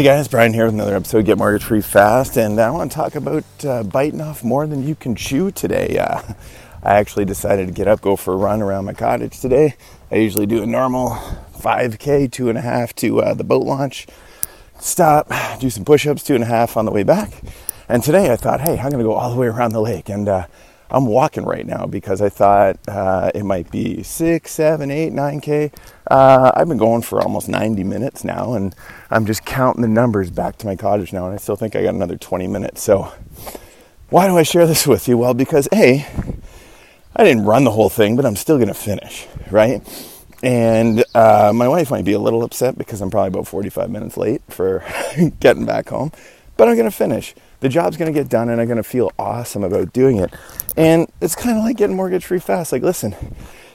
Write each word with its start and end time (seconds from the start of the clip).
Hey 0.00 0.06
guys, 0.06 0.28
Brian 0.28 0.54
here 0.54 0.64
with 0.64 0.72
another 0.72 0.96
episode 0.96 1.18
of 1.18 1.24
Get 1.26 1.36
Mortgage 1.36 1.62
Free 1.62 1.82
Fast, 1.82 2.38
and 2.38 2.58
I 2.58 2.70
want 2.70 2.90
to 2.90 2.96
talk 2.96 3.16
about 3.16 3.44
uh, 3.66 3.82
biting 3.82 4.22
off 4.22 4.42
more 4.42 4.66
than 4.66 4.82
you 4.82 4.94
can 4.94 5.14
chew 5.14 5.50
today. 5.50 5.98
Uh, 5.98 6.22
I 6.82 6.94
actually 6.94 7.26
decided 7.26 7.66
to 7.66 7.72
get 7.74 7.86
up, 7.86 8.00
go 8.00 8.16
for 8.16 8.32
a 8.32 8.36
run 8.38 8.62
around 8.62 8.86
my 8.86 8.94
cottage 8.94 9.40
today. 9.40 9.74
I 10.10 10.14
usually 10.14 10.46
do 10.46 10.62
a 10.62 10.66
normal 10.66 11.10
5K, 11.52 12.32
two 12.32 12.48
and 12.48 12.56
a 12.56 12.62
half 12.62 12.94
to 12.94 13.20
uh, 13.20 13.34
the 13.34 13.44
boat 13.44 13.66
launch, 13.66 14.06
stop, 14.78 15.30
do 15.60 15.68
some 15.68 15.84
push 15.84 16.06
ups, 16.06 16.24
two 16.24 16.34
and 16.34 16.44
a 16.44 16.46
half 16.46 16.78
on 16.78 16.86
the 16.86 16.92
way 16.92 17.02
back. 17.02 17.34
And 17.86 18.02
today 18.02 18.32
I 18.32 18.36
thought, 18.36 18.62
hey, 18.62 18.78
I'm 18.78 18.88
going 18.88 19.04
to 19.04 19.04
go 19.04 19.12
all 19.12 19.30
the 19.30 19.36
way 19.38 19.48
around 19.48 19.72
the 19.72 19.82
lake, 19.82 20.08
and 20.08 20.26
uh, 20.26 20.46
I'm 20.92 21.06
walking 21.06 21.44
right 21.44 21.64
now 21.64 21.86
because 21.86 22.20
I 22.20 22.28
thought 22.28 22.78
uh, 22.88 23.30
it 23.34 23.44
might 23.44 23.70
be 23.70 24.02
six, 24.02 24.50
seven, 24.50 24.90
eight, 24.90 25.12
nine 25.12 25.40
K. 25.40 25.70
Uh, 26.10 26.50
I've 26.54 26.68
been 26.68 26.78
going 26.78 27.02
for 27.02 27.20
almost 27.20 27.48
90 27.48 27.84
minutes 27.84 28.24
now, 28.24 28.54
and 28.54 28.74
I'm 29.10 29.24
just 29.24 29.44
counting 29.44 29.82
the 29.82 29.88
numbers 29.88 30.30
back 30.30 30.58
to 30.58 30.66
my 30.66 30.74
cottage 30.74 31.12
now, 31.12 31.26
and 31.26 31.34
I 31.34 31.36
still 31.36 31.56
think 31.56 31.76
I 31.76 31.82
got 31.82 31.94
another 31.94 32.16
20 32.16 32.48
minutes. 32.48 32.82
So, 32.82 33.12
why 34.08 34.26
do 34.26 34.36
I 34.36 34.42
share 34.42 34.66
this 34.66 34.86
with 34.86 35.06
you? 35.06 35.16
Well, 35.16 35.34
because 35.34 35.68
A, 35.72 36.06
I 37.14 37.24
didn't 37.24 37.44
run 37.44 37.62
the 37.62 37.70
whole 37.70 37.88
thing, 37.88 38.16
but 38.16 38.26
I'm 38.26 38.36
still 38.36 38.58
to 38.68 38.74
finish, 38.74 39.28
right? 39.50 39.86
And 40.42 41.04
uh, 41.14 41.52
my 41.54 41.68
wife 41.68 41.90
might 41.92 42.04
be 42.04 42.14
a 42.14 42.18
little 42.18 42.42
upset 42.42 42.76
because 42.76 43.00
I'm 43.00 43.10
probably 43.10 43.28
about 43.28 43.46
45 43.46 43.90
minutes 43.90 44.16
late 44.16 44.42
for 44.48 44.84
getting 45.40 45.66
back 45.66 45.90
home, 45.90 46.10
but 46.56 46.68
I'm 46.68 46.74
to 46.90 46.96
finish 46.96 47.34
the 47.60 47.68
job's 47.68 47.96
going 47.96 48.12
to 48.12 48.18
get 48.18 48.28
done 48.28 48.48
and 48.48 48.60
I'm 48.60 48.66
going 48.66 48.78
to 48.78 48.82
feel 48.82 49.12
awesome 49.18 49.62
about 49.62 49.92
doing 49.92 50.16
it. 50.16 50.32
And 50.76 51.10
it's 51.20 51.34
kind 51.34 51.58
of 51.58 51.64
like 51.64 51.76
getting 51.76 51.96
mortgage 51.96 52.24
free 52.24 52.38
fast. 52.38 52.72
Like, 52.72 52.82
listen, 52.82 53.14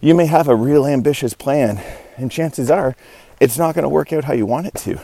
you 0.00 0.14
may 0.14 0.26
have 0.26 0.48
a 0.48 0.54
real 0.54 0.86
ambitious 0.86 1.34
plan, 1.34 1.82
and 2.16 2.30
chances 2.30 2.70
are 2.70 2.96
it's 3.40 3.56
not 3.56 3.74
going 3.74 3.84
to 3.84 3.88
work 3.88 4.12
out 4.12 4.24
how 4.24 4.34
you 4.34 4.44
want 4.44 4.66
it 4.66 4.74
to. 4.74 5.00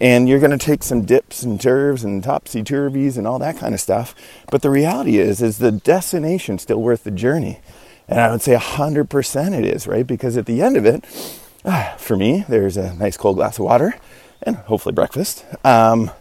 And 0.00 0.28
you're 0.28 0.38
going 0.38 0.56
to 0.56 0.64
take 0.64 0.82
some 0.82 1.04
dips 1.04 1.42
and 1.42 1.58
turves 1.58 2.04
and 2.04 2.22
topsy 2.22 2.62
turvies 2.62 3.18
and 3.18 3.26
all 3.26 3.38
that 3.40 3.58
kind 3.58 3.74
of 3.74 3.80
stuff. 3.80 4.14
But 4.50 4.62
the 4.62 4.70
reality 4.70 5.18
is, 5.18 5.42
is 5.42 5.58
the 5.58 5.72
destination 5.72 6.58
still 6.58 6.80
worth 6.80 7.02
the 7.04 7.10
journey? 7.10 7.60
And 8.08 8.20
I 8.20 8.30
would 8.30 8.42
say 8.42 8.54
100% 8.56 9.58
it 9.58 9.64
is, 9.64 9.86
right? 9.86 10.06
Because 10.06 10.36
at 10.36 10.46
the 10.46 10.62
end 10.62 10.76
of 10.76 10.86
it, 10.86 11.04
for 11.98 12.16
me, 12.16 12.44
there's 12.48 12.76
a 12.76 12.94
nice 12.94 13.16
cold 13.16 13.36
glass 13.36 13.58
of 13.58 13.64
water 13.64 13.94
and 14.42 14.56
hopefully 14.56 14.94
breakfast. 14.94 15.44
Um, 15.64 16.12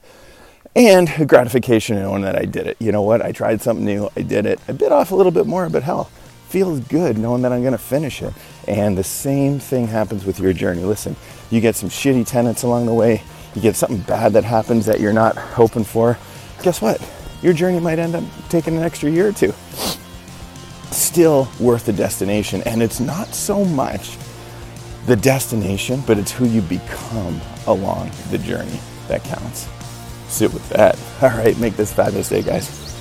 and 0.75 1.27
gratification 1.27 1.97
in 1.97 2.03
knowing 2.03 2.21
that 2.21 2.35
I 2.35 2.45
did 2.45 2.67
it. 2.67 2.77
You 2.79 2.91
know 2.91 3.01
what? 3.01 3.21
I 3.21 3.31
tried 3.31 3.61
something 3.61 3.85
new. 3.85 4.09
I 4.15 4.21
did 4.21 4.45
it. 4.45 4.59
I 4.67 4.71
bit 4.71 4.91
off 4.91 5.11
a 5.11 5.15
little 5.15 5.31
bit 5.31 5.47
more, 5.47 5.69
but 5.69 5.83
hell, 5.83 6.05
feels 6.47 6.79
good 6.81 7.17
knowing 7.17 7.41
that 7.41 7.51
I'm 7.51 7.61
going 7.61 7.73
to 7.73 7.77
finish 7.77 8.21
it. 8.21 8.33
And 8.67 8.97
the 8.97 9.03
same 9.03 9.59
thing 9.59 9.87
happens 9.87 10.25
with 10.25 10.39
your 10.39 10.53
journey. 10.53 10.83
Listen, 10.83 11.15
you 11.49 11.61
get 11.61 11.75
some 11.75 11.89
shitty 11.89 12.27
tenants 12.27 12.63
along 12.63 12.85
the 12.85 12.93
way. 12.93 13.23
You 13.55 13.61
get 13.61 13.75
something 13.75 14.01
bad 14.01 14.33
that 14.33 14.43
happens 14.43 14.85
that 14.85 14.99
you're 14.99 15.13
not 15.13 15.35
hoping 15.35 15.83
for. 15.83 16.17
Guess 16.63 16.81
what? 16.81 17.01
Your 17.41 17.53
journey 17.53 17.79
might 17.79 17.99
end 17.99 18.15
up 18.15 18.23
taking 18.49 18.77
an 18.77 18.83
extra 18.83 19.09
year 19.09 19.29
or 19.29 19.31
two. 19.31 19.53
Still 20.91 21.47
worth 21.59 21.85
the 21.85 21.93
destination. 21.93 22.61
And 22.65 22.83
it's 22.83 22.99
not 22.99 23.33
so 23.33 23.65
much 23.65 24.17
the 25.07 25.15
destination, 25.15 26.03
but 26.05 26.17
it's 26.17 26.31
who 26.31 26.45
you 26.45 26.61
become 26.61 27.39
along 27.65 28.11
the 28.29 28.37
journey 28.37 28.79
that 29.07 29.23
counts 29.23 29.67
sit 30.29 30.53
with 30.53 30.67
that. 30.69 30.97
All 31.21 31.29
right, 31.29 31.57
make 31.59 31.75
this 31.75 31.93
fabulous 31.93 32.29
day, 32.29 32.41
guys. 32.43 32.98